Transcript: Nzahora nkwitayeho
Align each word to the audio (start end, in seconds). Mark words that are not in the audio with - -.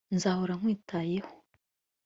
Nzahora 0.15 0.53
nkwitayeho 0.59 1.29